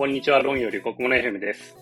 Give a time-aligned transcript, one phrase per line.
[0.00, 1.76] こんにちは、論より国物 FM です。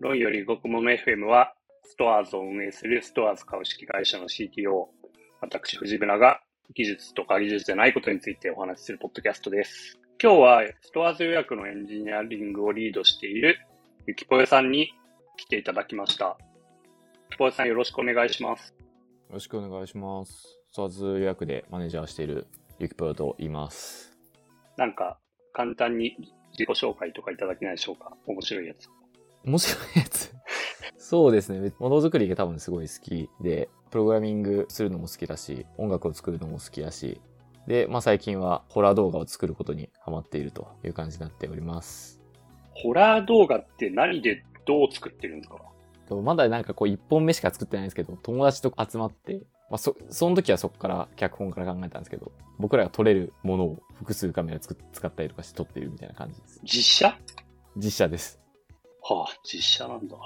[0.00, 1.54] 論より国物 FM は、
[1.84, 4.88] ストアーズを運営するストアーズ株式会社の CTO、
[5.40, 6.40] 私、藤村が
[6.74, 9.96] 技術とか技術じゃないことについてお話しするポッドキャストです。
[10.20, 13.56] 今日は、ストアーズ予約のエンジニアリングをリードしている
[14.08, 14.92] ゆきぽよさんに
[15.36, 16.36] 来ていただきました。
[17.30, 18.74] ゆきぽよさんよろしくお願いします。
[18.80, 20.58] よろしくお願いします。
[20.72, 22.48] スワーズ予約でマネージャーしている
[22.80, 24.18] ゆきぽよと言います。
[24.76, 25.20] なんか、
[25.52, 26.16] 簡単に
[26.58, 28.16] 自己紹介とかいただけないでしょうか？
[28.26, 28.88] 面白いやつ。
[29.44, 30.34] 面白いやつ。
[30.96, 31.72] そうですね。
[31.78, 37.20] ものづくりが多分すごい好きで、プログラミングするのも好きだし、音楽を作るのも好きだし、
[37.66, 42.20] で、まあ最近はホラー動画を作ることにハマっているという感じになっております。
[42.72, 45.58] ホラー動画って何でどう作ってるんですか？
[46.08, 56.60] とまだなんかこう一本目しか作ってないんですけど、友達と集まって、まあそ、その時はそこから脚本から考えたんですけど、僕らが撮れるものを複数カメラ使ったりとかして撮ってるみたいな感じです。
[56.64, 57.18] 実写？
[57.76, 58.40] 実写です。
[59.02, 60.16] はあ、実写なんだ。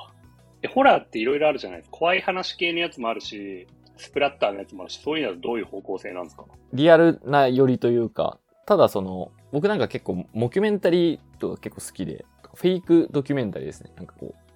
[0.63, 1.97] え、ホラーっていろいろあるじゃないですか。
[1.97, 6.45] 怖い話系のやつもあるし、スプラッターのやつもあるし、そういうのはどういう方向性なんですか？
[6.73, 13.91] リアルな寄りというか、ただその、僕なんか結構モキュメンタリーとか結構好きで、フェイクドキュメンタリーですね。
[13.97, 14.48] なんかこう、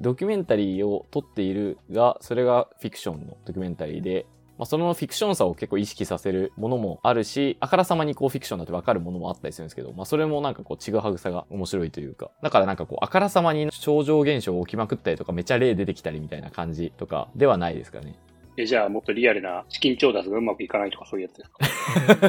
[0.00, 4.26] ドキュメンタリーを撮っているが、それがフィクションのドキュメンタリーで、
[4.58, 18.16] まあ、そのフィクションさを結構意識させるものもあるし、あからさまにこうフィクションだってわかるものもあったりするんですけど、まあ、それもなんかこう、ちぐはぐさが面白いというか、だからなんかこう、あからさまに超常現象起きまくったりとか、めちゃ例出てきたりみたいな感じとかではないですかね。
[18.56, 21.50] え、じゃあもっとリアルな資金調達がうまくいかないとかそういうやつです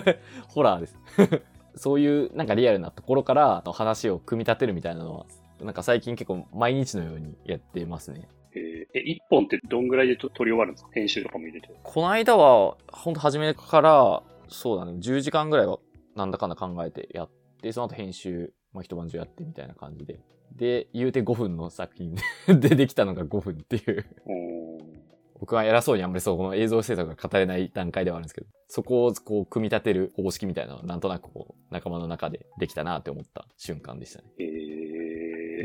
[0.05, 0.15] か？
[0.49, 0.95] ホラーです。
[1.75, 5.25] そういうなんかリアルなところから話を組み立てるみたいなのは、
[5.61, 8.27] なんか最近結構毎日のようにやってますね。
[8.55, 10.89] えーえ、一本ってどんぐらいでと撮り終わるんですか？
[10.93, 11.69] 編集とかも入れて。
[11.83, 15.77] この間は、ほんと初めから、そうだね、10時間ぐらいは
[16.15, 17.29] なんだかんだ考えてやっ
[17.61, 20.19] て、その後編集、まあ、一晩中やってみたいな感じで。
[20.55, 22.15] で、言うて5分の作品
[22.59, 24.05] でできたのが5分っていう。
[25.39, 34.27] 僕は偉そうにあんまりそう、この映像制作が語れない段階ではあるんですけど、そこをこう組み立てる方式みたいなのはなんとなくこう仲間の中でできたなって思った瞬間でしたね。
[34.37, 34.48] えー、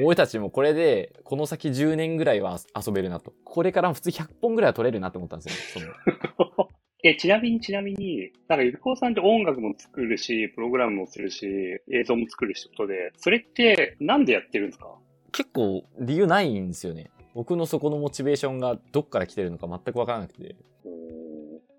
[0.02, 3.32] 俺たちもこれで、この先10年ぐらいは遊べるなと。
[3.44, 5.84] これから普通100本ぐらいは撮れるなって思ったんですよ。
[7.06, 11.46] え、ちなみにちなみに、なんかゆきこさんって音楽も作るし、プログラムもするし、
[11.92, 14.94] 映像も作るしことで、それってなんでやってるんですか？
[15.32, 17.10] 結構理由ないんですよね。
[17.34, 20.56] 僕のそこのモチベーションがどっから来てるのか全くわからなくて。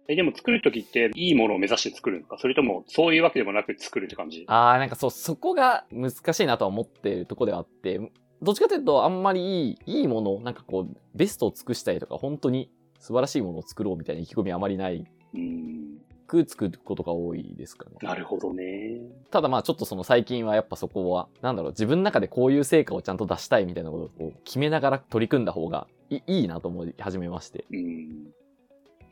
[0.08, 2.38] え、でも作るときっていいものを目指して作るのか？
[2.40, 4.46] それともそういうわけでもなく作るって感じ？
[4.48, 8.00] あー、なんかそう、そこが難しいなとは思ってるとこではあって、
[8.42, 15.98] どっちかというとあんまりいい、いいもの、なんかこう、ベストを尽くしたいとか、本当に素晴らしいものを作ろうみたいな意気込みあまりないうん。
[16.28, 17.98] く作ることが多いですかね。
[18.02, 19.00] なるほどね。
[19.30, 27.66] ただまあちょっとその最近はやっぱそこは、なんだろう、自分の中でこういう成果をちゃんと出したいみたいなことを決めながら取り組んだ方がいいいなと思い始めまして。
[27.72, 28.28] うん。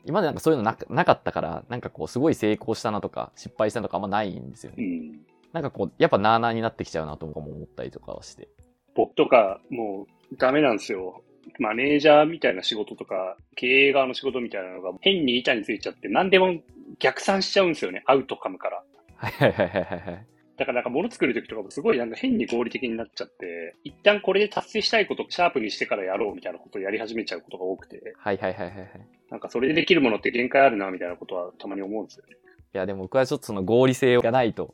[0.06, 4.78] 今までなんかそういうのななかったから、なんかこうすごい成功したなとか失敗したなとかあんまないんですよね。
[4.80, 5.19] うん。
[5.53, 8.50] なんかこう、やっぱなーなーになってきちゃうなとも思ったりとかはして。
[8.96, 11.22] 僕とかもうダメなんですよ。
[11.59, 16.56] マネージャーみたいな仕事とか、経営側の仕事みたいなのが変に板についちゃって何でも
[17.00, 18.03] 逆算しちゃうんですよね。
[18.06, 18.84] アウトカムから。
[19.18, 20.28] はいはいはいはいはい。
[20.58, 28.90] だからなんか物作るときとかもすごいなんか変に合理的になっちゃって、一旦これで達成したいことをシャープにしてからやろうみたいなことをやり始めちゃうことが多くて、はいはいはいはいはい。
[29.31, 32.36] なんかそれでできるものって限界あるなみたいなことはたまに思うんですよね。
[32.74, 34.74] いやでも僕はちょっとその合理性がないと。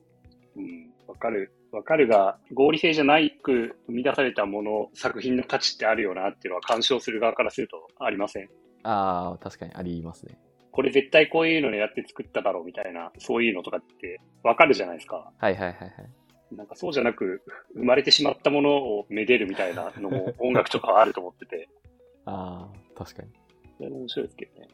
[0.57, 0.89] うん。
[1.07, 1.53] わかる。
[1.71, 8.49] わかるが、合理性じゃないく生み出されたもの、作品の価値ってあるよなっていうのは鑑賞する側からするとありません？
[8.83, 10.39] ああ、確かにありますね。
[10.79, 15.29] これ絶対こういうのやって作っただろうみたいな、そういうのとかってわかるじゃないですか。
[15.37, 16.55] はいはいはいはい。
[16.55, 17.43] なんかそうじゃなく、
[17.75, 21.67] 生まれてしまったものをめでるみたいなのも音楽とかはあると思ってて、
[22.23, 23.29] ああ、確かに。
[23.77, 24.67] それも面白いですけどね。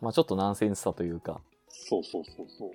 [0.00, 2.70] まあちょっとナンセンスさというか、そうそうそうそう。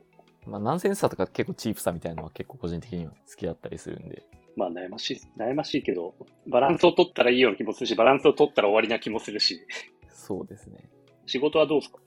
[0.48, 4.22] まあナンセンスさとか結構チープさみたいなのは結構個人的には好きだったりするんで。
[4.56, 6.14] まあ悩ましい、悩ましいけど、
[6.46, 9.66] バランスを取ったらいいような気もするし、バランスを取ったら終わりな気もするし、
[10.14, 10.78] そうですね。
[11.26, 11.98] 仕事はどうですか？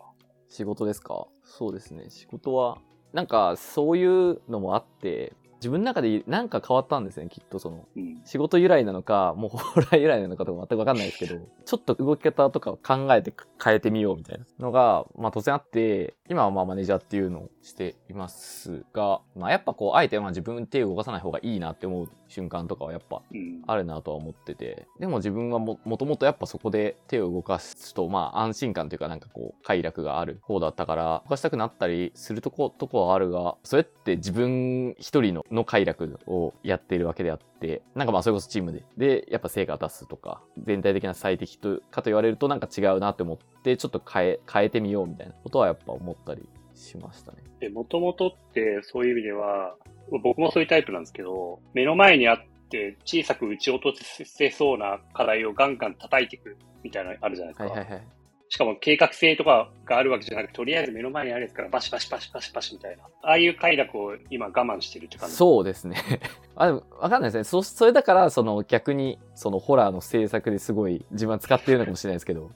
[0.51, 1.29] 仕事ですか？
[1.45, 2.11] そうですね。
[2.11, 2.79] 仕事は、
[3.13, 7.87] なんかそういうのもあって、自分の中でなんか変わったんですね、きっとその。
[7.95, 8.21] うん。
[8.25, 23.63] 仕事由来なのか、もうホラー由来なのかとか全くわかんないですけど、 ちょっと動き方とかを考えて変えてみようみたいなのが、まあ突然あって、今はまあマネージャーっていうのをしていますが、まあやっぱこう、あえてまあ自分手を動かさない方がいいなって思う瞬間とかはやっぱうん。
[23.67, 47.39] あるなとは思ってて、でも自分はももともとやっぱそこで手を動かすと、まあ安心感というかなんかこう、快楽がある方だったから、動かしたくなったりするとことこはあるが、それって自分一人のの快楽をやっているわけであって、なんかまあそれこそチームで、で、やっぱ成果を出すとか、全体的な最適とかと言われるとなんか違うなって思って、ちょっと変え、変えてみようみたいなことはやっぱ思ったりしましたね。
[47.61, 49.77] で、もともとってそういう意味では、
[50.23, 52.39] 僕もそういうタイプなんですけど、目の前にあっ
[52.71, 53.93] て小さく撃ち落と
[54.25, 57.65] せそうな課題をガンガン叩いていくみたいなのあるじゃないですか。
[57.65, 58.03] はいはいはい。
[58.51, 63.05] しかも計画性とかがあるわけじゃなくて、とりあえず目の前にあるやつからバシバシバシバシバシみたいな。
[63.23, 65.37] ああいう快楽を今我慢してるって感じ。
[65.37, 65.97] そうですね。
[66.57, 67.45] あ、でも、わかんないですね。
[67.45, 72.51] そ、それだから、その逆に、そのホラーの制作ですごい自分は使ってるのかもしれないですけど、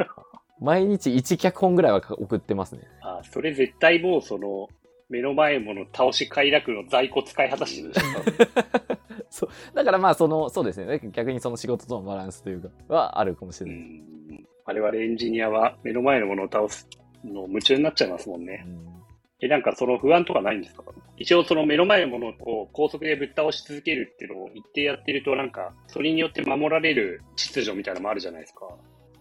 [0.60, 2.80] 毎日1脚本ぐらいは送ってますね。
[3.02, 4.68] あそれ絶対もうその、
[5.10, 8.08] 目の前もの倒し快楽の在庫使い果たしてるでしょ。
[9.28, 9.50] そう。
[9.74, 11.00] だからまあ、その、そうですね。
[11.12, 13.80] 逆にその仕事とのバランスというか、はあるかもしうれない。
[13.82, 14.14] ん
[14.64, 16.88] 我々エンジニアは目の前のものを倒す
[17.24, 18.64] の夢中になっちゃいますもんね。
[18.66, 18.94] うん
[19.40, 20.84] え、なんかその不安とかないんですか？
[21.18, 28.68] 一応その目の前のものを高速でぶっ倒し続けるっていうのを一定やってるとなんか、それによって守られる秩序みたいなのもあるじゃないですか。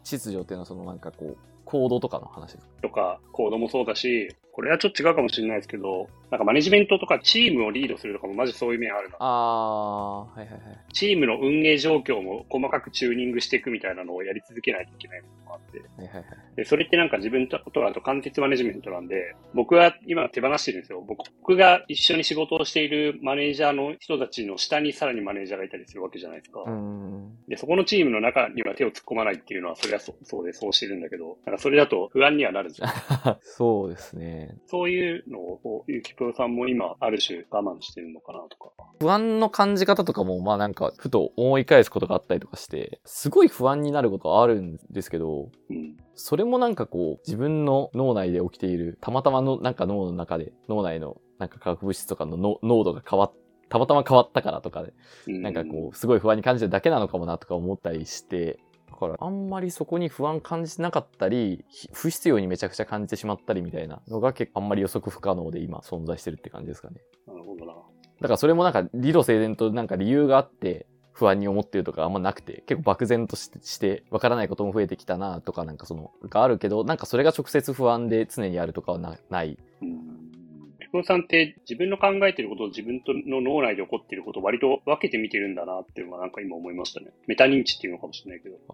[0.04, 2.72] 秩序っていうのはそのなんかこう、行動とかの話ですか？
[2.84, 9.16] とか、コードもそうだし、これはちょっと違うかもしれないですけど、なんかマネジメントとかチームをリードするとかもマジそういう面あるな。
[9.20, 10.94] あー、はいはいはい。
[10.94, 15.80] チームの運営状況も細かくチューニングしていくみたいなのをやり続けないといけないこともあって。
[15.80, 16.26] はいはいはい。
[16.56, 21.02] で、それってなんか自分ととあと間接マネジメントなんで、僕は今手放してるんですよ。
[21.02, 26.62] 僕僕が一緒に仕事をしているマネージャーの人たちの下にさらにマネージャーがいたりするわけじゃないですか。
[26.62, 27.32] うーん。
[27.48, 32.88] で、そこのチームの中には手を突っ込まないっていうのは、それはそそうでそうしてるんだけど、なんかそれだと不安にはなるんですよ。
[33.42, 34.43] そうですね。
[34.66, 38.72] そういうのを、ゆきぷろさんも今、ある種我慢してるのかなとか。
[39.00, 45.98] 不安の感じ方とかも、まあなんか、ふと思い返すことがあったりとかして、すごい不安になることはあるんですけど、うん。
[46.16, 53.34] それもなんかこう、自分の脳内で起きている、たまたまの、なんか脳の中で、脳内のなんか化学物質とかのの濃度が変わっ
[53.70, 54.94] たまたま変わったからとかで、
[55.28, 58.60] なんかこう、すごい不安に感じてるだけなのかもなとか思ったりして、
[58.94, 67.02] だから、あんまりそこに不安感じてなかったり、ひ不必要にめちゃくちゃ感じてしまったりみたいなのが結構あんまり予測不可能で今存在してるって感じですかね。
[67.28, 67.74] なるほどな。
[67.74, 79.58] だからそれもなんか理路整然となんか理由があって不安に思ってるとかあんまなくて、結構漠然としてしてわからないことも増えてきたなとかなんかその、があるけど、なんかそれが直接不安で常にあるとかはなない。
[79.82, 80.23] うん。
[80.94, 87.08] ピコさんって自分の考えてることと自分との脳内で起こっていることを割と分けて見てるんだなっていうのはなんか今思いましたね。
[87.26, 88.58] メタ認知っていうのかもしれないけど。
[88.70, 88.74] あ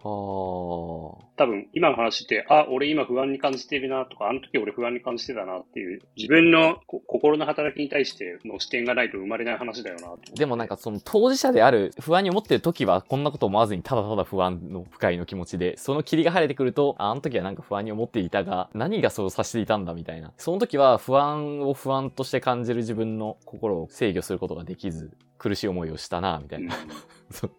[1.36, 20.32] 多分今の話って、あ、俺今不安に感じてるなとか、あの時俺不安に感じてたなっていう、自分のこ心の働きに対しての視点がないと生まれない話だよなでもなんかその当事者である不安に思ってる時はこんなこと思わずにただただ不安の不快の気持ちで、その霧が晴れてくると、ああの時はなんか不安に思っていたが、何がそうさせていたんだみたいな。
[20.36, 26.74] その時は不安を不安として感じる自分の心を制御することができず、苦しい思いをしたな、みたいな。
[27.30, 27.50] そう。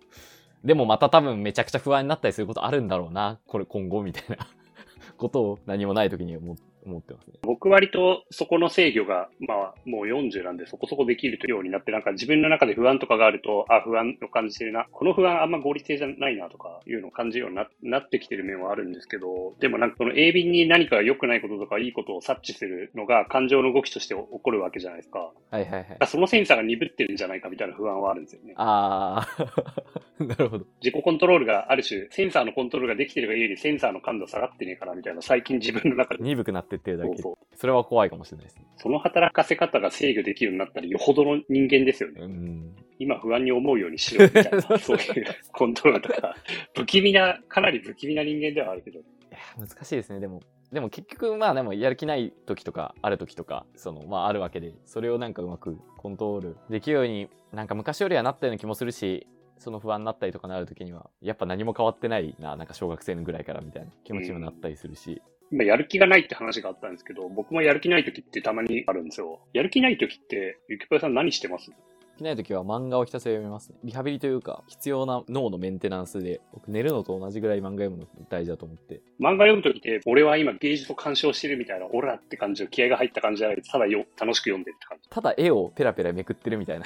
[0.64, 4.48] でもまた多分めちゃくちゃ不安になったりすることあるんだろうな、これ今後みたいな。
[5.18, 6.56] ことを何もない時に思
[6.86, 7.34] 思ってますね。
[7.44, 14.88] 僕割とそこの制御が、まあもう40なんでそこそこできるようになって、なんか自分の中で不安とかがあると、あ、不安を感じてるな。
[14.92, 25.32] この不安あんま合理性じゃないなとかいうのを感じるようにななってきてる面はあるんですけど、でもなんかその鋭敏に何か良くないこととかいいことを察知するのが感情の動きとして起こるわけじゃないですか。
[25.50, 25.86] はいはいはい。
[26.08, 28.54] そのセンサーが鈍ってるんじゃないかみたいな不安はあるんですよね。
[28.58, 30.66] あー、 なるほど。
[30.82, 36.24] 自己コントロールがある種、センサーのコントロールができてるがゆえにセンサーの感度下がってねえからみたいな最近自分の中で。
[36.24, 37.10] 鈍くなってってるだけ。
[37.10, 37.56] そうそう。
[37.56, 38.66] それは怖いかもしれないですね。
[38.78, 42.22] その働かせ方が制御できるようになったらよほどの人間ですよね。
[42.22, 42.76] うん。
[43.00, 46.36] 今不安に思うようにしろみたいな、 そういうコントロールとか、
[46.76, 49.00] 不気味な、かなり不気味な人間ではあるけど。
[49.00, 50.20] いや、難しいですね。
[50.20, 59.28] でも、でも結局、まあでもやる気ない時とか、ある時とか、その、まああるわけで、それをなんかうまくコントロールできるように、なんか昔よりはなったような気もするし、
[59.62, 69.40] その不安になったりとかなる時には、やっぱ何も変わってないな、なんか小学生のぐらいからみたいな気持ちにもなったりするし、今やる気がないって話があったんですけど、僕もやる気ない時ってたまにあるんですよ。
[69.54, 71.72] やる気ない時って、ゆきぽよさん何してます？
[72.18, 73.78] できない時は漫画をひたすら読みますね。
[73.84, 79.02] リハビリというか、必要な脳のメンテナンスで、僕寝るのと同じぐらい漫画読むの大事だと思って。
[79.20, 85.10] 漫画読む時って、俺は今芸術を鑑賞してるみたいな、オラって感じの気合が入った感じじゃないただよ、楽しく読んでるって感じ。
[85.10, 86.86] ただ絵をペラペラめくってるみたいな。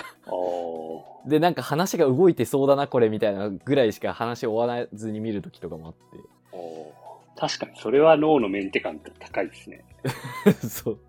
[1.27, 6.35] で、なんか話が動いてそうだな、これみたいなぐらいしか話終わらずに見る時とかもあって。
[7.37, 9.83] 確かに、それは脳のメンテ感って高いですね。
[10.69, 10.99] そう。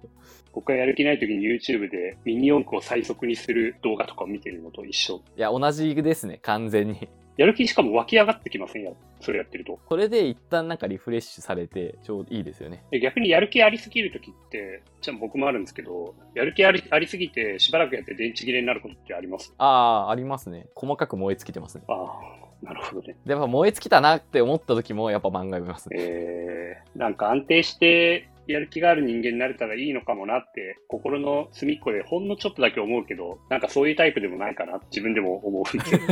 [0.57, 5.21] 僕がやる気ない時に YouTube でミニ四駆を最速にする動画とかを見てるのと一緒。
[5.37, 7.09] いや、同じですね、完全に。
[7.37, 8.97] やる気しかも湧き上がってきませんよ。
[9.21, 9.79] それやってると。
[9.87, 12.83] それで一旦なんかリフレッシュされて、ちょうどいいですよね。
[12.91, 19.53] で逆にやる気ありすぎるときって、じゃあ僕もあるんですけど、やる気ありありすぎてしばらくやって電池切れになることってあります？
[19.59, 20.69] ああ、ありますね。
[20.75, 21.85] 細かく燃え尽きてますね。
[21.89, 23.17] ああ、なるほどね。
[23.27, 25.97] で、やっぱ燃え尽きたなって思った時も、やっぱ漫画読みますね。
[26.01, 36.01] えー、なんか安定してやる気がある人間になれたらいいのかもなって、心の隅っこでほんのちょっとだけ思うけど、なんかそういうタイプでもないかな自分でも思うんですよ。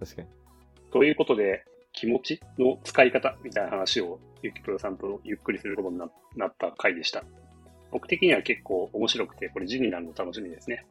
[0.00, 0.28] 確かに。
[0.92, 7.24] ということで、気持ちの使い方みたいな話をゆきぷろさんとゆっくりすることにななった回でした。
[7.90, 10.84] 僕的には結構面白くて、これ字になるの楽しみですね。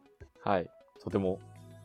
[0.43, 0.69] はい。
[1.03, 1.39] とても、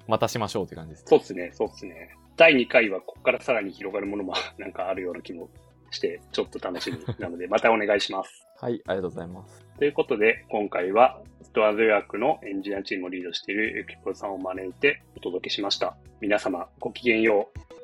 [0.08, 1.04] またしましょうって感じです。
[1.06, 2.16] そうっすね、そうっすね。
[2.36, 5.50] 第2回はここからさらに広がるものもなんかあるような気も
[5.90, 8.46] して、ちょっと楽しみなので、 またお願いします。
[8.58, 9.64] はい、ありがとうございます。
[9.78, 15.96] ということで、今回はストアド予約のエンジニアチームをリードしているゆきぷろさんを招いてお届けしました。
[16.20, 17.79] 皆様、ごきげんよう。